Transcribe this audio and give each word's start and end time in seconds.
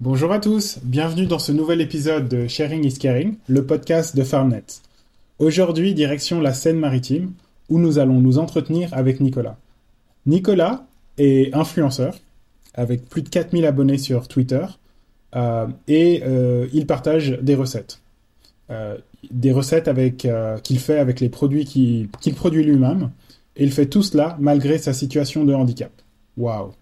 Bonjour 0.00 0.32
à 0.32 0.38
tous, 0.38 0.78
bienvenue 0.82 1.26
dans 1.26 1.38
ce 1.38 1.52
nouvel 1.52 1.80
épisode 1.80 2.28
de 2.28 2.46
Sharing 2.46 2.84
is 2.84 2.98
Caring, 2.98 3.36
le 3.48 3.64
podcast 3.64 4.14
de 4.14 4.22
Farmnet. 4.22 4.64
Aujourd'hui, 5.38 5.94
direction 5.94 6.40
la 6.40 6.52
Seine-Maritime, 6.52 7.32
où 7.70 7.78
nous 7.78 7.98
allons 7.98 8.20
nous 8.20 8.38
entretenir 8.38 8.92
avec 8.92 9.20
Nicolas. 9.20 9.56
Nicolas 10.26 10.84
est 11.16 11.54
influenceur, 11.54 12.18
avec 12.74 13.08
plus 13.08 13.22
de 13.22 13.30
4000 13.30 13.64
abonnés 13.64 13.98
sur 13.98 14.28
Twitter, 14.28 14.66
euh, 15.36 15.66
et 15.88 16.22
euh, 16.24 16.66
il 16.74 16.86
partage 16.86 17.38
des 17.40 17.54
recettes. 17.54 18.00
Euh, 18.70 18.98
des 19.30 19.52
recettes 19.52 19.90
qu'il 20.62 20.78
fait 20.78 20.98
avec 20.98 21.20
les 21.20 21.28
produits 21.28 21.64
qu'il 21.64 22.34
produit 22.34 22.64
lui-même, 22.64 23.10
et 23.56 23.64
il 23.64 23.72
fait 23.72 23.86
tout 23.86 24.02
cela 24.02 24.36
malgré 24.38 24.78
sa 24.78 24.92
situation 24.92 25.44
de 25.44 25.54
handicap. 25.54 25.92
Waouh 26.36 26.72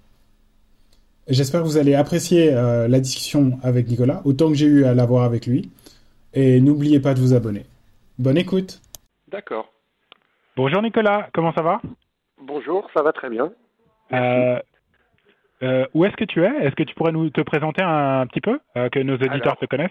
J'espère 1.29 1.61
que 1.61 1.67
vous 1.67 1.77
allez 1.77 1.95
apprécier 1.95 2.51
la 2.53 3.01
discussion 3.01 3.59
avec 3.63 3.87
Nicolas, 3.87 4.23
autant 4.25 4.49
que 4.49 4.55
j'ai 4.55 4.67
eu 4.67 4.85
à 4.87 4.95
l'avoir 4.95 5.25
avec 5.25 5.47
lui. 5.47 5.71
Et 6.33 6.61
n'oubliez 6.63 7.01
pas 7.01 7.13
de 7.13 7.21
vous 7.21 7.35
abonner. 7.35 7.67
Bonne 8.19 8.39
écoute. 8.39 8.81
D'accord. 9.29 9.71
Bonjour 10.57 10.83
Nicolas, 10.83 11.29
comment 11.33 11.53
ça 11.53 11.63
va? 11.63 11.81
Bonjour, 12.41 12.89
ça 12.93 13.03
va 13.03 13.13
très 13.13 13.31
bien. 13.31 13.53
Euh, 14.13 14.59
euh, 15.63 15.87
où 15.95 16.05
est-ce 16.05 16.17
que 16.17 16.25
tu 16.25 16.43
es? 16.43 16.65
Est-ce 16.65 16.75
que 16.75 16.83
tu 16.83 16.95
pourrais 16.95 17.13
nous 17.13 17.31
te 17.31 17.41
présenter 17.43 17.83
un, 17.83 18.27
petit 18.27 18.41
peu, 18.41 18.59
euh, 18.77 18.89
que 18.89 18.99
nos 19.01 19.15
auditeurs 19.15 19.57
te 19.57 19.67
connaissent? 19.67 19.91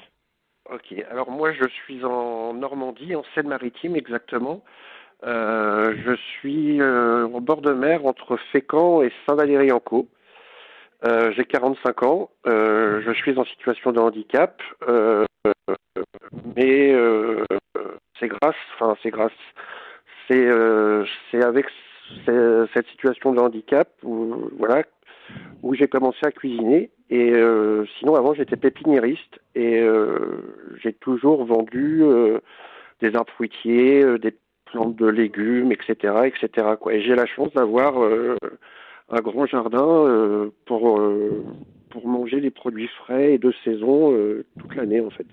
Ok, 0.70 0.94
alors 1.10 1.32
moi 1.32 1.54
je 1.54 1.68
suis 1.70 2.04
en 2.04 2.54
Normandie, 2.54 3.16
en 3.16 3.24
Seine-Maritime 3.34 3.96
exactement. 3.96 4.64
Je 5.24 6.16
suis 6.16 6.82
au 6.82 7.40
bord 7.40 7.62
de 7.62 7.74
mer 7.74 8.06
entre 8.06 8.38
Fécamp 8.52 9.02
et 9.02 9.12
Saint-Valery-en-Caux. 9.28 10.08
J'ai 11.04 11.46
45 11.46 12.04
ans, 12.04 12.30
je 12.46 13.14
suis 13.16 13.38
en 13.38 13.46
situation 13.46 13.92
de 13.92 14.00
handicap, 14.00 14.62
mais 16.56 16.94
c'est 18.20 18.28
grâce, 18.28 18.56
enfin 18.76 18.96
c'est 19.04 19.10
grâce, 19.10 19.32
c'est 20.28 20.46
euh, 20.48 21.06
c'est 21.30 21.44
avec 21.44 21.66
cette 22.26 22.88
situation 22.88 23.34
de 23.34 23.40
handicap 23.40 23.90
où 24.04 24.50
voilà 24.58 24.84
où 25.62 25.74
j'ai 25.74 25.88
commencé 25.88 26.20
à 26.24 26.32
cuisiner. 26.32 26.90
Et 27.10 27.32
euh, 27.34 27.86
sinon 28.00 28.16
avant 28.16 28.34
j'étais 28.34 28.56
pépiniériste. 28.56 29.40
Et 29.56 29.82
euh, 29.82 30.78
j'ai 30.82 30.94
toujours 30.94 31.46
vendu 31.46 32.04
des 33.02 33.16
arbres 33.16 33.32
fruitiers, 33.34 34.04
des 34.20 34.36
plantes 34.72 34.96
de 34.96 35.08
légumes, 35.08 35.72
etc., 35.72 36.14
etc. 36.26 36.68
Quoi. 36.80 36.94
Et 36.94 37.02
j'ai 37.02 37.16
la 37.16 37.26
chance 37.26 37.54
d'avoir 37.54 37.96
un 39.10 39.22
grand 39.22 39.46
jardin 39.46 40.50
pour 40.66 41.02
pour 41.90 42.08
manger 42.08 42.42
des 42.42 42.52
produits 42.52 42.90
frais 43.00 43.34
et 43.34 43.38
de 43.38 43.54
saison 43.64 44.14
toute 44.60 44.76
l'année 44.76 45.02
en 45.02 45.10
fait. 45.10 45.26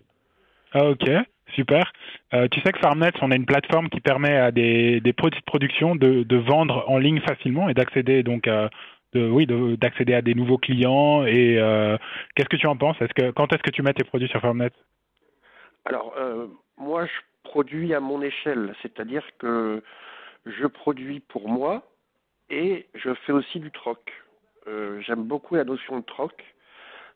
Ah 0.73 0.91
ok. 0.91 1.09
Super. 1.53 1.93
Euh, 2.33 2.49
tu 2.51 2.61
sais 2.61 2.73
que 2.73 2.79
Farmnet, 2.79 3.13
on 3.21 3.31
a 3.31 3.37
une 3.37 3.47
plateforme 3.47 3.89
qui 3.89 4.01
permet 4.01 4.37
à 4.37 4.51
des, 4.51 5.01
des 5.01 5.13
produits 5.13 5.41
de 5.41 5.45
production 5.45 5.95
de, 5.95 6.23
de, 6.23 6.37
vendre 6.37 6.85
en 6.89 6.99
ligne 6.99 7.21
facilement 7.21 7.69
et 7.69 7.75
d'accéder 7.75 8.23
donc 8.23 8.49
à 8.49 8.71
de, 9.13 9.29
oui 9.29 9.47
d'accéder 9.47 10.15
à 10.15 10.23
des 10.23 10.35
nouveaux 10.35 10.59
clients. 10.59 11.25
Et 11.25 11.59
euh, 11.59 11.97
qu'est-ce 12.35 12.49
que 12.49 12.57
tu 12.57 12.67
en 12.67 12.77
penses? 12.77 12.97
Est-ce 13.01 13.15
que 13.15 13.31
quand 13.31 13.53
est-ce 13.53 13.63
que 13.63 13.71
tu 13.71 13.83
mets 13.83 13.93
tes 13.93 14.05
produits 14.05 14.29
sur 14.29 14.41
Farmnet? 14.41 14.71
Alors 15.85 16.15
euh, 16.19 16.47
moi, 16.79 17.07
je 17.07 17.13
produis 17.45 17.95
à 17.95 18.01
mon 18.01 18.21
échelle, 18.23 18.75
c'est-à-dire 18.83 19.25
que 19.39 19.83
je 20.47 20.67
produis 20.67 21.21
pour 21.21 21.49
moi 21.49 21.87
et 22.51 22.87
je 22.95 23.15
fais 23.27 23.33
aussi 23.33 23.61
du 23.61 23.71
troc. 23.71 24.13
J'aime 24.67 25.25
beaucoup 25.25 25.55
la 25.55 25.65
notion 25.65 25.99
de 25.99 26.05
troc. 26.05 26.43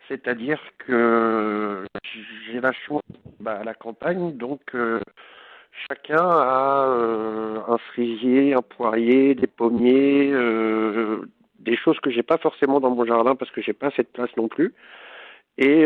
C'est-à-dire 0.09 0.61
que 0.79 1.84
j'ai 2.47 2.61
la 2.61 2.73
chance 2.73 3.03
bah, 3.41 3.59
à 3.61 3.65
la 3.65 3.75
campagne, 3.75 4.37
donc 4.37 4.61
euh, 4.75 5.00
chacun 5.89 6.16
a 6.16 6.87
euh, 6.89 7.60
un 7.69 7.77
cerisier, 7.95 8.55
un 8.55 8.62
poirier, 8.62 9.34
des 9.34 9.47
pommiers, 9.47 10.31
euh, 10.33 11.28
des 11.59 11.77
choses 11.77 12.00
que 12.00 12.10
j'ai 12.10 12.22
pas 12.22 12.39
forcément 12.39 12.81
dans 12.81 12.91
mon 12.91 13.05
jardin 13.05 13.37
parce 13.37 13.50
que 13.50 13.60
j'ai 13.60 13.75
pas 13.75 13.91
cette 13.97 14.12
place 14.12 14.34
non 14.37 14.49
plus. 14.49 14.75
Et 15.61 15.85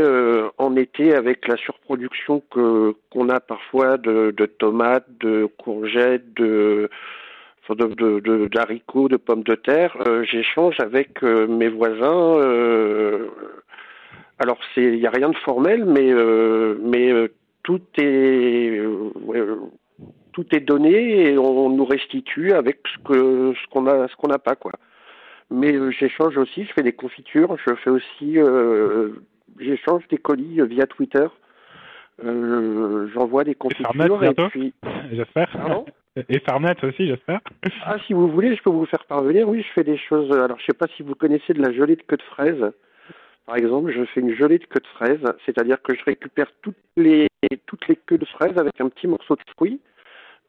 en 0.58 0.76
été, 0.76 1.14
avec 1.14 1.48
la 1.48 1.56
surproduction 1.56 2.42
que 2.50 2.94
qu'on 3.10 3.30
a 3.30 3.40
parfois 3.40 3.96
de, 3.96 4.30
de, 4.36 4.44
tomates, 4.44 5.06
de 5.18 5.46
courgettes, 5.58 6.34
de 6.34 6.90
de, 7.70 8.48
d'haricots, 8.48 9.08
de, 9.08 9.16
pommes 9.16 9.44
de 9.44 9.54
terre, 9.54 9.96
j'échange 10.24 10.78
avec 10.80 11.22
mes 11.22 11.68
voisins 11.68 12.36
alors 14.42 14.58
c'est, 14.74 14.82
il 14.82 14.98
n'y 14.98 15.06
a 15.06 15.10
rien 15.10 15.28
de 15.28 15.36
formel, 15.36 15.84
mais 15.84 16.12
euh, 16.12 16.76
mais 16.82 17.12
euh, 17.12 17.28
tout 17.62 17.80
est 17.96 18.76
euh, 18.78 19.56
tout 20.32 20.46
est 20.52 20.60
donné 20.60 21.30
et 21.30 21.38
on, 21.38 21.68
nous 21.70 21.84
restitue 21.84 22.52
avec 22.52 22.80
ce 22.92 22.98
que 23.04 23.54
ce 23.54 23.70
qu'on 23.70 23.86
a 23.86 24.08
ce 24.08 24.16
qu'on 24.16 24.28
n'a 24.28 24.38
pas 24.38 24.56
quoi. 24.56 24.72
Mais 25.50 25.74
j'échange 25.92 26.36
aussi, 26.38 26.64
je 26.64 26.72
fais 26.72 26.82
des 26.82 26.94
confitures, 26.94 27.56
je 27.64 27.74
fais 27.74 27.90
aussi 27.90 28.38
j'échange 29.58 30.06
des 30.08 30.18
colis 30.18 30.60
via 30.68 30.86
Twitter. 30.86 31.26
j'envoie 32.22 33.44
des 33.44 33.54
confitures 33.54 34.24
et, 34.24 34.34
puis 34.50 34.74
j'espère. 35.12 35.48
Et 36.28 36.40
Farnet 36.40 36.76
aussi, 36.82 37.06
j'espère. 37.06 37.40
Ah, 37.84 37.96
si 38.06 38.12
vous 38.12 38.28
voulez, 38.28 38.54
je 38.54 38.62
peux 38.62 38.70
vous 38.70 38.86
faire 38.86 39.04
parvenir. 39.06 39.48
Oui, 39.48 39.62
je 39.62 39.72
fais 39.72 39.84
des 39.84 39.96
choses. 39.96 40.30
Alors, 40.32 40.58
je 40.58 40.66
sais 40.66 40.76
pas 40.76 40.86
si 40.96 41.02
vous 41.02 41.14
connaissez 41.14 41.54
de 41.54 41.62
la 41.62 41.72
gelée 41.72 41.96
de 41.96 42.02
queue 42.02 42.18
de 42.18 42.22
fraise. 42.22 42.72
Par 43.46 43.56
exemple, 43.56 43.92
je 43.92 44.04
fais 44.04 44.20
une 44.20 44.34
gelée 44.34 44.58
de 44.58 44.66
queue 44.66 44.80
de 44.80 44.86
fraise, 44.86 45.20
c'est-à-dire 45.44 45.80
que 45.82 45.94
je 45.96 46.04
récupère 46.04 46.46
toutes 46.62 46.76
les 46.96 47.28
toutes 47.66 47.88
les 47.88 47.96
queues 47.96 48.18
de 48.18 48.24
fraise 48.26 48.56
avec 48.56 48.80
un 48.80 48.88
petit 48.88 49.06
morceau 49.06 49.34
de 49.34 49.42
fruit. 49.56 49.80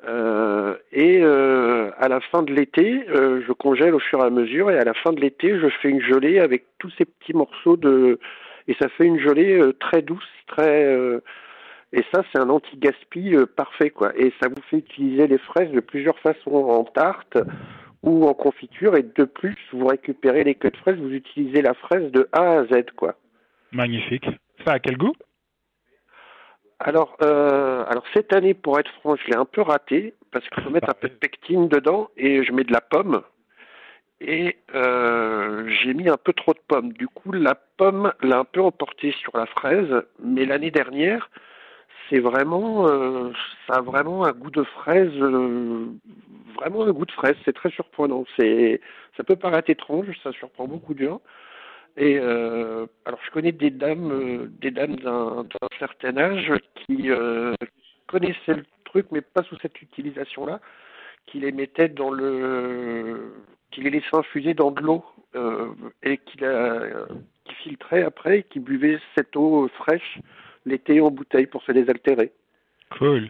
Euh, 0.05 0.75
et 0.91 1.19
euh, 1.21 1.91
à 1.97 2.09
la 2.09 2.19
fin 2.19 2.43
de 2.43 2.53
l'été, 2.53 3.05
euh, 3.09 3.41
je 3.47 3.53
congèle 3.53 3.95
au 3.95 3.99
fur 3.99 4.19
et 4.19 4.25
à 4.25 4.29
mesure. 4.29 4.69
Et 4.69 4.77
à 4.77 4.83
la 4.83 4.93
fin 4.93 5.13
de 5.13 5.21
l'été, 5.21 5.57
je 5.57 5.67
fais 5.81 5.89
une 5.89 6.01
gelée 6.01 6.39
avec 6.39 6.65
tous 6.77 6.91
ces 6.97 7.05
petits 7.05 7.33
morceaux 7.33 7.77
de. 7.77 8.19
Et 8.67 8.75
ça 8.79 8.89
fait 8.89 9.05
une 9.05 9.19
gelée 9.19 9.59
très 9.79 10.01
douce, 10.01 10.23
très. 10.47 10.83
et 11.91 12.03
ça, 12.13 12.23
c'est 12.31 12.39
un 12.39 12.49
anti-gaspi 12.49 13.35
parfait, 13.55 13.89
quoi. 13.89 14.11
Et 14.17 14.31
ça 14.41 14.49
vous 14.49 14.61
fait 14.69 14.77
utiliser 14.77 15.27
les 15.27 15.37
fraises 15.37 15.71
de 15.71 15.79
plusieurs 15.79 16.17
façons 16.19 16.53
en 16.53 16.83
tarte, 16.85 17.37
ou 18.03 18.27
en 18.27 18.33
confiture 18.33 18.95
et 18.95 19.03
de 19.03 19.23
plus 19.23 19.57
vous 19.71 19.87
récupérez 19.87 20.43
les 20.43 20.55
queues 20.55 20.71
de 20.71 20.77
fraises, 20.77 20.97
vous 20.97 21.13
utilisez 21.13 21.61
la 21.61 21.73
fraise 21.73 22.11
de 22.11 22.27
A 22.33 22.59
à 22.59 22.65
Z 22.65 22.91
quoi. 22.95 23.15
Magnifique. 23.71 24.27
Ça 24.65 24.73
a 24.73 24.79
quel 24.79 24.97
goût? 24.97 25.13
Alors, 26.79 27.15
euh, 27.23 27.85
alors 27.87 28.03
cette 28.13 28.33
année, 28.33 28.53
pour 28.53 28.77
être 28.77 28.91
franc, 28.99 29.15
je 29.15 29.31
l'ai 29.31 29.37
un 29.37 29.45
peu 29.45 29.61
raté 29.61 30.13
parce 30.31 30.47
qu'il 30.49 30.63
faut 30.63 30.69
mettre 30.69 30.89
un 30.89 30.93
peu 30.93 31.07
de 31.07 31.13
pectine 31.13 31.69
dedans 31.69 32.09
et 32.17 32.43
je 32.43 32.51
mets 32.51 32.65
de 32.65 32.73
la 32.73 32.81
pomme 32.81 33.21
et 34.23 34.57
euh, 34.73 35.67
j'ai 35.67 35.93
mis 35.93 36.09
un 36.09 36.17
peu 36.17 36.33
trop 36.33 36.53
de 36.53 36.59
pommes. 36.67 36.93
Du 36.93 37.07
coup, 37.07 37.31
la 37.31 37.55
pomme 37.55 38.13
l'a 38.21 38.39
un 38.39 38.45
peu 38.45 38.61
emporté 38.61 39.11
sur 39.11 39.35
la 39.35 39.45
fraise, 39.45 40.03
mais 40.23 40.45
l'année 40.45 40.71
dernière, 40.71 41.29
c'est 42.09 42.19
vraiment, 42.19 42.87
euh, 42.87 43.31
ça 43.67 43.75
a 43.75 43.81
vraiment 43.81 44.25
un 44.25 44.31
goût 44.31 44.49
de 44.49 44.63
fraise, 44.63 45.11
euh, 45.15 45.87
vraiment 46.55 46.83
un 46.83 46.91
goût 46.91 47.05
de 47.05 47.11
fraise. 47.11 47.35
C'est 47.43 47.53
très 47.53 47.69
surprenant. 47.69 48.23
C'est, 48.37 48.79
ça 49.17 49.23
peut 49.23 49.35
paraître 49.35 49.69
étrange, 49.69 50.07
ça 50.23 50.31
surprend 50.31 50.67
beaucoup 50.67 50.93
de 50.93 51.05
gens. 51.05 51.21
Et 51.95 52.17
alors, 52.17 53.19
je 53.23 53.29
connais 53.31 53.51
des 53.51 53.69
dames, 53.69 54.49
des 54.59 54.71
dames 54.71 54.95
d'un, 54.95 55.45
certain 55.77 56.17
âge 56.17 56.51
qui 56.73 57.09
connaissaient 58.07 58.55
le 58.55 58.65
truc, 58.83 59.05
mais 59.11 59.21
pas 59.21 59.43
sous 59.43 59.57
cette 59.61 59.79
utilisation-là, 59.79 60.59
qui 61.25 61.39
les 61.39 61.51
mettaient 61.51 61.89
dans 61.89 62.11
le, 62.11 63.33
qui 63.71 63.81
les 63.81 63.89
laissaient 63.89 64.15
infuser 64.15 64.53
dans 64.53 64.71
de 64.71 64.81
l'eau 64.81 65.03
et 66.03 66.17
qui 66.17 66.37
la, 66.37 66.79
qui 67.45 67.55
filtraient 67.55 68.03
après, 68.03 68.39
et 68.39 68.43
qui 68.43 68.59
buvaient 68.59 68.99
cette 69.15 69.35
eau 69.35 69.67
fraîche 69.69 70.19
l'été 70.65 71.01
en 71.01 71.11
bouteille 71.11 71.47
pour 71.47 71.63
se 71.63 71.71
désaltérer. 71.71 72.31
Cool. 72.97 73.27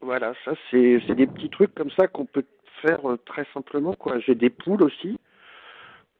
Voilà, 0.00 0.34
ça 0.44 0.52
c'est 0.70 1.14
des 1.14 1.26
petits 1.26 1.48
trucs 1.48 1.74
comme 1.74 1.90
ça 1.92 2.08
qu'on 2.08 2.26
peut 2.26 2.44
faire 2.82 3.08
euh, 3.08 3.16
très 3.24 3.46
simplement 3.54 3.94
quoi. 3.94 4.18
J'ai 4.18 4.34
des 4.34 4.50
poules 4.50 4.82
aussi 4.82 5.18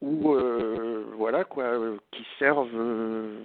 ou 0.01 0.33
euh, 0.33 1.05
voilà 1.17 1.43
quoi 1.43 1.79
qui 2.11 2.25
servent 2.39 2.67
euh, 2.75 3.39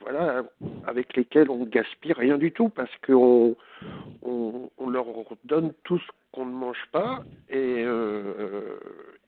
voilà 0.00 0.44
avec 0.86 1.16
lesquelles 1.16 1.50
on 1.50 1.64
gaspille 1.64 2.12
rien 2.12 2.38
du 2.38 2.52
tout 2.52 2.68
parce 2.68 2.90
qu'on 3.04 3.56
on, 4.22 4.70
on, 4.78 4.88
leur 4.88 5.06
donne 5.44 5.72
tout 5.84 5.98
ce 5.98 6.06
ne 6.56 6.60
mange 6.60 6.84
pas 6.92 7.20
et 7.50 7.84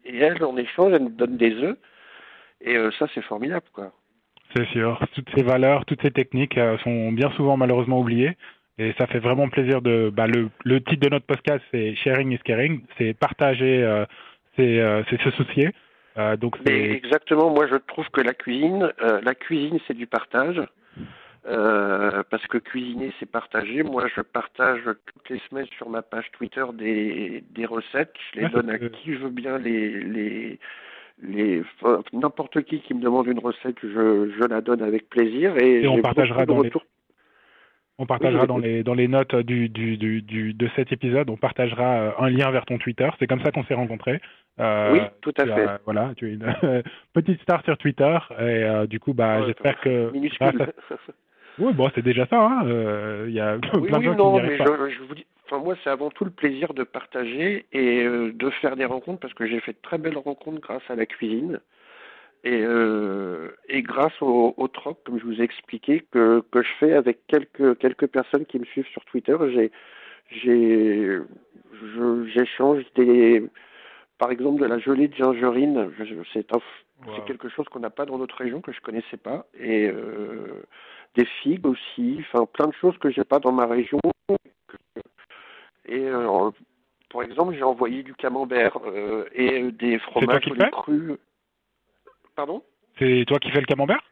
et 0.04 0.19
elles 0.19 0.42
en 0.42 0.56
échange 0.56 0.92
elles 0.92 1.04
nous 1.04 1.10
donnent 1.10 1.36
des 1.36 1.54
œufs 1.54 1.76
et 2.60 2.76
ça 2.98 3.06
c'est 3.14 3.22
formidable 3.22 3.66
quoi. 3.72 3.92
C'est 4.56 4.66
sûr. 4.69 4.98
Toutes 5.14 5.28
ces 5.36 5.42
valeurs, 5.42 5.84
toutes 5.84 6.02
ces 6.02 6.10
techniques 6.10 6.56
euh, 6.58 6.78
sont 6.78 7.12
bien 7.12 7.30
souvent 7.32 7.56
malheureusement 7.56 8.00
oubliées. 8.00 8.36
Et 8.78 8.94
ça 8.96 9.06
fait 9.06 9.19
vraiment 9.19 9.48
plaisir 9.48 9.82
de. 9.82 10.10
Bah, 10.10 10.26
le, 10.26 10.50
titre 10.80 11.00
de 11.00 11.10
notre 11.10 11.26
podcast, 11.26 11.62
c'est 11.70 11.94
Sharing 11.96 12.32
is 12.32 12.38
Caring. 12.44 12.82
C'est 12.96 13.12
partager, 13.12 13.82
euh, 13.82 14.04
euh, 14.60 15.02
c'est 15.10 15.20
se 15.20 15.31
soucier. 15.32 15.70
donc 16.40 16.56
exactement. 16.66 17.50
Moi, 17.50 17.66
je 17.66 17.76
trouve 17.76 18.08
que 18.10 18.20
la 18.20 18.34
cuisine, 18.34 18.92
la 19.00 19.34
cuisine, 19.34 19.78
c'est 19.86 19.94
du 19.94 20.06
partage. 20.06 20.62
Euh, 21.48 22.22
parce 22.30 22.46
que 22.46 22.58
cuisiner, 22.58 23.10
c'est 23.18 23.30
partager. 23.30 23.82
Moi, 23.82 24.06
je 24.14 24.20
partage 24.20 24.82
toutes 24.84 25.30
les 25.30 25.40
semaines 25.48 25.66
sur 25.76 25.88
ma 25.88 26.02
page 26.02 26.26
Twitter 26.32 26.64
des, 26.74 27.42
des 27.50 27.64
recettes. 27.64 28.14
Je 28.32 28.40
les 28.40 28.46
ah, 28.46 28.48
donne 28.50 28.70
à 28.70 28.78
qui 28.78 29.14
je 29.14 29.18
veux 29.18 29.30
bien. 29.30 29.56
Les, 29.56 29.98
les, 30.00 30.58
les 31.22 31.62
n'importe 32.12 32.62
qui 32.64 32.80
qui 32.80 32.92
me 32.92 33.00
demande 33.00 33.28
une 33.28 33.38
recette, 33.38 33.76
je, 33.82 34.30
je 34.38 34.46
la 34.46 34.60
donne 34.60 34.82
avec 34.82 35.08
plaisir. 35.08 35.56
Et, 35.56 35.88
on 35.88 36.02
partagera 36.02 36.44
dans 36.44 36.60
les... 36.60 36.70
On 38.00 38.06
partagera 38.06 38.46
dans, 38.46 38.58
les, 38.58 38.84
dans 38.84 38.94
les 38.94 39.08
notes 39.08 39.34
du, 39.34 39.68
du, 39.68 39.96
du, 39.96 40.54
de 40.54 40.68
cet 40.76 40.92
épisode, 40.92 41.30
on 41.30 41.36
partagera 41.36 41.98
euh, 41.98 42.10
un 42.20 42.30
lien 42.30 42.48
vers 42.52 42.64
ton 42.64 42.78
Twitter. 42.78 43.08
C'est 43.18 43.26
comme 43.26 43.42
ça 43.42 43.50
qu'on 43.50 43.64
s'est 43.64 43.74
rencontrés. 43.74 44.20
Euh, 44.60 44.92
oui, 44.92 45.00
tout 45.20 45.32
à 45.36 45.46
fait. 45.46 45.66
voilà, 45.84 46.12
tu 46.16 46.28
es 46.28 46.34
une 46.34 46.54
petite 47.12 47.40
star 47.42 47.64
sur 47.64 47.76
Twitter 47.76 48.18
et 48.38 48.86
du 48.86 49.00
coup, 49.00 49.14
bah, 49.14 49.44
j'espère 49.46 49.80
que. 49.80 50.12
Oui, 51.58 51.72
bon, 51.72 51.90
c'est 51.94 52.02
déjà 52.02 52.26
ça. 52.26 52.40
Hein. 52.40 52.66
Euh, 52.66 53.26
il 53.28 53.34
y 53.34 53.40
a 53.40 53.56
oui, 53.75 53.88
plein 53.88 53.99
de 53.99 54.05
gens 54.05 54.14
non, 54.14 54.40
mais 54.40 54.56
Je, 54.56 55.02
vous 55.02 55.14
dis, 55.14 55.26
enfin 55.46 55.62
moi, 55.62 55.75
c'est 55.82 55.90
avant 55.90 56.10
tout 56.10 56.25
le 56.25 56.31
plaisir 56.31 56.75
de 56.75 56.84
partager 56.84 57.66
et 57.72 58.05
euh, 58.05 58.32
de 58.32 58.50
faire 58.50 58.76
des 58.76 58.84
rencontres 58.84 59.20
parce 59.20 59.34
que 59.34 59.46
j'ai 59.46 59.60
fait 59.60 59.72
de 59.72 59.78
très 59.82 59.99
belles 59.99 60.19
rencontres 60.19 60.60
grâce 60.60 60.88
à 60.88 60.94
la 60.94 61.06
cuisine 61.06 61.60
et, 62.44 62.62
euh, 62.62 63.50
et 63.69 63.82
grâce 63.82 64.12
au, 64.20 64.55
au, 64.56 64.69
troc, 64.69 64.99
comme 65.05 65.19
je 65.19 65.25
vous 65.25 65.40
ai 65.40 65.44
expliqué, 65.44 66.05
que, 66.12 66.43
que 66.52 66.62
je 66.62 66.69
fais 66.78 66.93
avec 66.94 67.26
quelques 67.26 67.78
quelques 67.78 68.06
personnes 68.06 68.46
qui 68.46 68.58
me 68.58 68.64
suivent 68.64 68.87
sur 68.93 69.05
Twitter. 69.06 69.37
J'ai 69.52 69.72
j'ai 70.31 71.19
j'échange 72.32 72.82
des 72.94 73.43
par 74.19 74.31
exemple 74.31 74.60
de 74.60 74.66
la 74.66 74.78
gelée 74.78 75.08
de 75.08 75.14
gingerine. 75.14 75.90
C'est 76.32 76.52
c'est 77.06 77.24
quelque 77.26 77.48
chose 77.48 77.66
qu'on 77.68 77.80
n'a 77.80 77.90
pas 77.90 78.06
dans 78.06 78.18
notre 78.18 78.36
région 78.36 78.60
que 78.60 78.72
je 78.72 78.80
connaissais 78.80 79.16
pas 79.16 79.46
et 79.58 79.86
euh, 79.86 80.62
des 81.14 81.24
figues 81.42 81.66
aussi, 81.66 82.18
enfin 82.20 82.46
plein 82.46 82.66
de 82.66 82.74
choses 82.74 82.98
que 82.98 83.10
j'ai 83.10 83.24
pas 83.24 83.38
dans 83.38 83.52
ma 83.52 83.66
région. 83.66 84.00
Et 85.86 86.04
euh, 86.04 86.50
par 87.10 87.22
exemple, 87.22 87.54
j'ai 87.54 87.62
envoyé 87.62 88.02
du 88.02 88.14
camembert 88.14 88.78
euh, 88.84 89.24
et 89.32 89.70
des 89.72 89.98
fromages 90.00 90.44
crus. 90.72 91.16
Pardon? 92.34 92.62
C'est 92.98 93.24
toi 93.26 93.38
qui 93.38 93.50
fais 93.50 93.60
le 93.60 93.66
camembert? 93.66 94.02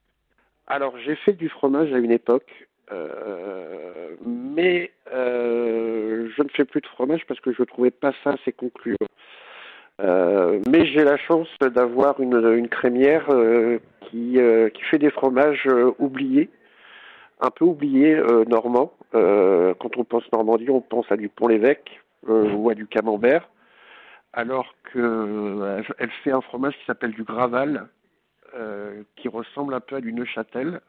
Alors 0.68 0.96
j'ai 0.98 1.16
fait 1.16 1.34
du 1.34 1.48
fromage 1.48 1.92
à 1.92 1.98
une 1.98 2.12
époque, 2.12 2.68
euh, 2.92 4.16
mais 4.24 4.92
je 5.12 6.42
ne 6.42 6.48
fais 6.48 6.64
plus 6.64 6.80
de 6.80 6.86
fromage 6.86 7.24
parce 7.26 7.40
que 7.40 7.52
je 7.52 7.62
trouvais 7.62 7.90
pas 7.90 8.12
ça 8.24 8.30
assez 8.30 8.52
concluant. 8.52 8.96
Mais 9.98 10.86
j'ai 10.86 11.04
la 11.04 11.16
chance 11.16 11.48
d'avoir 11.60 12.20
une, 12.20 12.54
une 12.54 12.68
crémière 12.68 13.26
qui, 14.02 14.38
qui 14.74 14.82
fait 14.90 14.98
des 14.98 15.10
fromages 15.10 15.68
oubliés 15.98 16.50
un 17.40 17.50
peu 17.50 17.64
oublié 17.64 18.14
euh, 18.14 18.44
normand. 18.44 18.92
Euh, 19.14 19.74
quand 19.78 19.96
on 19.96 20.04
pense 20.04 20.24
Normandie, 20.32 20.70
on 20.70 20.80
pense 20.80 21.10
à 21.10 21.16
du 21.16 21.28
Pont-l'Évêque 21.28 22.00
euh, 22.28 22.52
ou 22.52 22.70
à 22.70 22.74
du 22.74 22.86
Camembert, 22.86 23.48
alors 24.32 24.74
que 24.84 25.82
elle 25.98 26.10
fait 26.24 26.32
un 26.32 26.40
fromage 26.40 26.74
qui 26.78 26.84
s'appelle 26.86 27.12
du 27.12 27.24
Graval, 27.24 27.88
qui 29.16 29.28
ressemble 29.28 29.74
un 29.74 29.80
peu 29.80 29.96
à 29.96 30.00
du 30.00 30.14
Neuchâtel. 30.14 30.80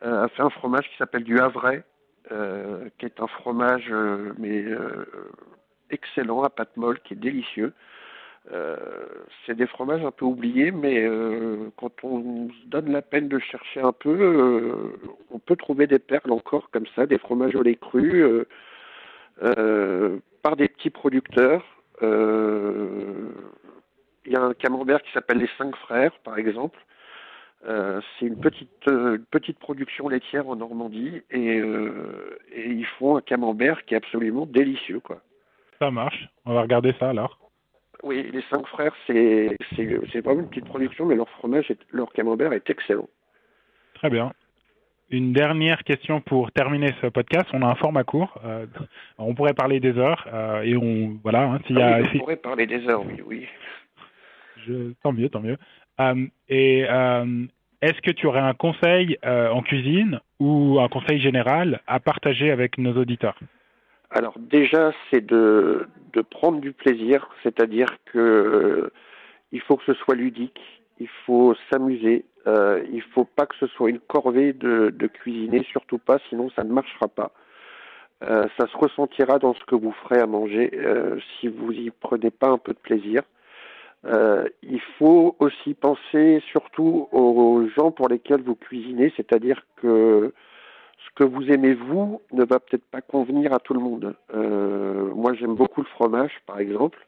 elle 0.00 0.28
fait 0.36 0.42
un 0.42 0.50
fromage 0.50 0.88
qui 0.88 0.96
s'appelle 0.96 1.24
du 1.24 1.38
Havrais, 1.40 1.82
qui 2.28 3.06
est 3.06 3.20
un 3.20 3.26
fromage 3.26 3.92
mais 4.38 4.64
excellent 5.90 6.42
à 6.42 6.50
pâte 6.50 6.76
molle, 6.76 7.00
qui 7.00 7.14
est 7.14 7.18
délicieux. 7.18 7.72
Euh, 8.52 8.76
c'est 9.46 9.54
des 9.54 9.66
fromages 9.66 10.04
un 10.04 10.10
peu 10.10 10.26
oubliés, 10.26 10.70
mais 10.70 11.02
euh, 11.02 11.70
quand 11.76 12.04
on 12.04 12.50
se 12.50 12.66
donne 12.66 12.92
la 12.92 13.00
peine 13.00 13.28
de 13.28 13.38
chercher 13.38 13.80
un 13.80 13.92
peu, 13.92 14.10
euh, 14.10 14.92
on 15.30 15.38
peut 15.38 15.56
trouver 15.56 15.86
des 15.86 15.98
perles 15.98 16.30
encore 16.30 16.68
comme 16.70 16.86
ça, 16.94 17.06
des 17.06 17.18
fromages 17.18 17.56
au 17.56 17.62
lait 17.62 17.76
cru, 17.76 18.22
par 20.42 20.56
des 20.56 20.68
petits 20.68 20.90
producteurs. 20.90 21.64
Il 22.02 22.08
y 24.32 24.36
a 24.36 24.42
un 24.42 24.54
camembert 24.54 25.02
qui 25.02 25.12
s'appelle 25.12 25.38
les 25.38 25.50
Cinq 25.56 25.74
Frères, 25.76 26.12
par 26.22 26.38
exemple. 26.38 26.78
c'est 27.64 28.26
une 28.26 28.38
petite 28.38 28.90
petite 29.30 29.58
production 29.58 30.08
laitière 30.08 30.48
en 30.48 30.56
Normandie 30.56 31.22
et, 31.30 31.58
et 32.52 32.70
ils 32.70 32.86
font 32.98 33.16
un 33.16 33.22
camembert 33.22 33.84
qui 33.86 33.94
est 33.94 33.96
absolument 33.96 34.44
délicieux, 34.46 35.00
quoi. 35.00 35.22
Ça 35.84 35.90
marche. 35.90 36.28
On 36.46 36.54
va 36.54 36.62
regarder 36.62 36.94
ça 36.98 37.10
alors. 37.10 37.38
Oui, 38.02 38.26
les 38.32 38.40
cinq 38.48 38.66
frères, 38.68 38.94
c'est 39.06 39.54
vraiment 40.24 40.40
une 40.40 40.48
petite 40.48 40.64
production, 40.64 41.04
mais 41.04 41.14
leur 41.14 41.28
fromage, 41.28 41.70
leur 41.90 42.10
camembert 42.14 42.54
est 42.54 42.70
excellent. 42.70 43.06
Très 43.92 44.08
bien. 44.08 44.32
Une 45.10 45.34
dernière 45.34 45.84
question 45.84 46.22
pour 46.22 46.52
terminer 46.52 46.94
ce 47.02 47.08
podcast. 47.08 47.50
On 47.52 47.60
a 47.60 47.66
un 47.66 47.74
format 47.74 48.02
court. 48.02 48.40
Euh, 48.46 48.64
on 49.18 49.34
pourrait 49.34 49.52
parler 49.52 49.78
des 49.78 49.98
heures 49.98 50.26
euh, 50.32 50.62
et 50.62 50.74
on 50.74 51.18
voilà. 51.22 51.42
Hein, 51.42 51.60
s'il 51.66 51.78
ah 51.78 52.00
pourrait 52.18 52.36
parler 52.36 52.66
des 52.66 52.88
heures, 52.88 53.04
oui, 53.04 53.20
oui. 53.26 53.46
Je, 54.66 54.94
tant 55.02 55.12
mieux, 55.12 55.28
tant 55.28 55.40
mieux. 55.40 55.58
Euh, 56.00 56.26
et 56.48 56.78
est-ce 57.82 58.00
que 58.00 58.10
tu 58.10 58.26
aurais 58.26 58.40
un 58.40 58.54
conseil 58.54 59.18
en 59.22 59.60
cuisine 59.60 60.20
ou 60.40 60.80
un 60.80 60.88
conseil 60.88 61.20
général 61.20 61.82
à 61.86 62.00
partager 62.00 62.50
avec 62.50 62.78
nos 62.78 62.94
auditeurs? 62.94 63.38
Alors 64.10 64.38
déjà, 64.38 64.92
c'est 65.10 65.24
de, 65.24 65.88
prendre 66.30 66.60
du 66.60 66.72
plaisir, 66.72 67.28
c'est-à-dire 67.42 67.88
que 68.06 68.18
euh, 68.18 68.92
il 69.52 69.60
faut 69.60 69.76
que 69.76 69.84
ce 69.84 69.94
soit 69.94 70.14
ludique, 70.14 70.60
il 71.00 71.08
faut 71.26 71.54
s'amuser, 71.70 72.24
euh, 72.46 72.84
il 72.92 73.02
faut 73.02 73.24
pas 73.24 73.46
que 73.46 73.56
ce 73.56 73.66
soit 73.66 73.90
une 73.90 74.00
corvée 74.00 74.52
de, 74.52 75.06
cuisiner, 75.06 75.64
surtout 75.70 75.98
pas, 75.98 76.18
sinon 76.28 76.50
ça 76.50 76.64
ne 76.64 76.72
marchera 76.72 77.08
pas. 77.08 77.32
Euh, 78.22 78.46
ça 78.58 78.66
se 78.68 78.76
ressentira 78.76 79.38
dans 79.38 79.54
ce 79.54 79.64
que 79.64 79.74
vous 79.74 79.92
ferez 79.92 80.20
à 80.20 80.26
manger 80.26 80.70
euh, 80.74 81.18
si 81.40 81.48
vous 81.48 81.72
y 81.72 81.90
prenez 81.90 82.30
pas 82.30 82.48
un 82.48 82.58
peu 82.58 82.72
de 82.72 82.78
plaisir. 82.78 83.22
Il 84.62 84.80
faut 84.98 85.34
aussi 85.38 85.72
penser 85.72 86.42
surtout 86.50 87.08
aux 87.10 87.66
gens 87.74 87.90
pour 87.90 88.08
lesquels 88.08 88.42
vous 88.42 88.54
cuisinez, 88.54 89.10
c'est-à-dire 89.16 89.62
que 89.76 90.34
ce 91.04 91.10
que 91.14 91.24
vous 91.24 91.50
aimez 91.50 91.74
vous 91.74 92.20
ne 92.32 92.44
va 92.44 92.60
peut-être 92.60 92.84
pas 92.84 93.00
convenir 93.00 93.52
à 93.52 93.60
tout 93.60 93.74
le 93.74 93.80
monde. 93.80 94.14
Euh, 94.34 95.12
moi, 95.14 95.34
j'aime 95.34 95.54
beaucoup 95.54 95.82
le 95.82 95.88
fromage, 95.88 96.32
par 96.46 96.58
exemple, 96.58 97.06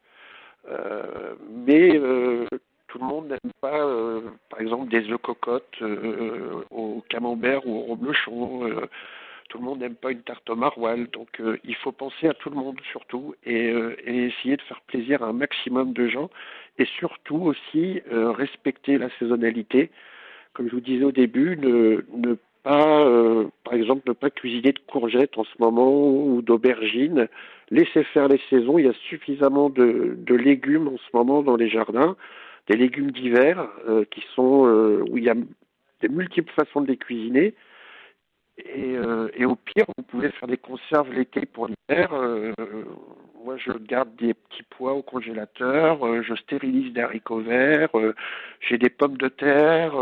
euh, 0.68 1.34
mais 1.66 1.96
euh, 1.96 2.46
tout 2.88 2.98
le 2.98 3.04
monde 3.04 3.28
n'aime 3.28 3.52
pas, 3.60 3.86
par 4.50 4.60
exemple, 4.60 4.88
des 4.88 5.10
œufs 5.10 5.20
cocottes 5.20 5.82
au 6.70 7.02
camembert 7.08 7.66
ou 7.66 7.78
au 7.78 7.82
reblochon. 7.92 8.70
tout 9.48 9.58
le 9.58 9.64
monde 9.64 9.80
n'aime 9.80 9.96
pas 9.96 10.12
une 10.12 10.22
tarte 10.22 10.48
au 10.50 10.56
maroilles. 10.56 11.08
Donc, 11.12 11.40
il 11.64 11.74
faut 11.76 11.92
penser 11.92 12.28
à 12.28 12.34
tout 12.34 12.50
le 12.50 12.56
monde 12.56 12.80
surtout 12.90 13.34
et, 13.44 13.68
essayer 14.06 14.56
de 14.56 14.62
faire 14.62 14.80
plaisir 14.82 15.22
à 15.22 15.26
un 15.26 15.32
maximum 15.32 15.92
de 15.92 16.08
gens 16.08 16.30
et 16.78 16.84
surtout 16.84 17.38
aussi 17.38 18.02
respecter 18.10 18.98
la 18.98 19.10
saisonnalité. 19.18 19.90
Comme 20.54 20.68
je 20.68 20.74
vous 20.74 20.80
disais 20.80 21.04
au 21.04 21.12
début, 21.12 21.58
ne, 21.58 22.02
euh, 22.66 23.46
par 23.62 23.74
exemple, 23.74 24.02
ne 24.08 24.12
pas 24.12 24.30
cuisiner 24.46 24.72
de 24.72 24.78
courgettes 24.86 25.36
en 25.38 25.44
ce 25.44 25.54
moment 25.58 25.90
ou 25.90 26.40
d'aubergines. 26.40 27.26
Laissez 27.70 28.04
faire 28.04 28.28
les 28.28 28.40
saisons. 28.48 28.78
Il 28.78 28.86
y 28.86 28.88
a 28.88 28.92
suffisamment 29.08 29.70
de, 29.70 30.16
légumes 30.28 30.86
en 30.86 30.96
ce 30.98 31.16
moment 31.16 31.42
dans 31.42 31.56
les 31.56 31.68
jardins, 31.68 32.16
des 32.68 32.76
légumes 32.76 33.10
d'hiver 33.10 33.68
euh, 33.88 34.04
qui 34.08 34.22
sont 34.36 34.66
euh, 34.66 35.04
où 35.10 35.18
il 35.18 35.24
y 35.24 35.30
a 35.30 35.34
des 36.00 36.08
multiples 36.08 36.52
façons 36.52 36.80
de 36.80 36.86
les 36.86 36.96
cuisiner. 36.96 37.54
Et, 38.58 38.94
et, 39.34 39.44
au 39.44 39.54
pire, 39.54 39.84
vous 39.98 40.04
pouvez 40.04 40.30
faire 40.30 40.48
des 40.48 40.56
conserves 40.56 41.12
l'été 41.12 41.44
pour 41.44 41.66
l'hiver. 41.66 42.08
moi, 43.44 43.56
je 43.58 43.72
garde 43.72 44.16
des 44.16 44.32
petits 44.32 44.62
pois 44.70 44.94
au 44.94 45.02
congélateur. 45.02 46.22
je 46.22 46.34
stérilise 46.36 46.90
des 46.94 47.02
haricots 47.02 47.40
verts. 47.40 47.90
J'ai 48.60 48.78
des 48.78 48.88
pommes 48.88 49.18
de 49.18 49.28
terre. 49.28 49.92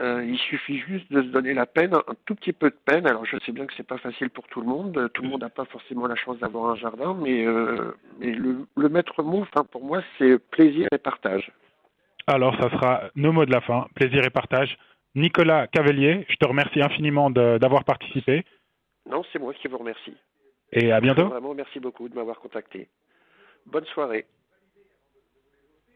Euh, 0.00 0.24
il 0.24 0.38
suffit 0.38 0.78
juste 0.78 1.10
de 1.12 1.22
se 1.22 1.28
donner 1.28 1.54
la 1.54 1.66
peine, 1.66 1.94
un 1.94 2.14
tout 2.24 2.34
petit 2.34 2.52
peu 2.52 2.70
de 2.70 2.76
peine. 2.84 3.06
Alors 3.06 3.24
je 3.24 3.36
sais 3.44 3.52
bien 3.52 3.66
que 3.66 3.72
c'est 3.76 3.86
pas 3.86 3.98
facile 3.98 4.30
pour 4.30 4.46
tout 4.48 4.60
le 4.60 4.66
monde. 4.66 5.10
Tout 5.12 5.22
le 5.22 5.28
monde 5.28 5.40
n'a 5.40 5.48
pas 5.48 5.64
forcément 5.64 6.06
la 6.06 6.14
chance 6.14 6.38
d'avoir 6.38 6.70
un 6.70 6.76
jardin, 6.76 7.16
mais, 7.20 7.44
euh, 7.44 7.96
mais 8.18 8.32
le, 8.32 8.66
le, 8.76 8.88
maître 8.88 9.22
mot, 9.22 9.40
enfin 9.40 9.64
pour 9.64 9.84
moi, 9.84 10.02
c'est 10.18 10.38
plaisir 10.50 10.86
et 10.92 10.98
partage. 10.98 11.50
Alors 12.26 12.54
ça 12.60 12.70
sera 12.70 13.02
nos 13.16 13.32
mots 13.32 13.46
de 13.46 13.52
la 13.52 13.60
fin, 13.60 13.86
plaisir 13.94 14.24
et 14.24 14.30
partage. 14.30 14.76
Nicolas 15.14 15.66
Cavelier, 15.66 16.26
je 16.28 16.36
te 16.36 16.46
remercie 16.46 16.80
infiniment 16.80 17.30
d'avoir 17.30 17.84
participé. 17.84 18.44
Non, 19.10 19.24
c'est 19.32 19.38
moi 19.38 19.52
qui 19.54 19.66
vous 19.68 19.78
remercie. 19.78 20.14
Et 20.72 20.92
à 20.92 21.00
bientôt. 21.00 21.28
Vraiment, 21.28 21.54
merci 21.54 21.80
beaucoup 21.80 22.08
de 22.08 22.14
m'avoir 22.14 22.38
contacté. 22.38 22.88
Bonne 23.66 23.86
soirée. 23.86 24.26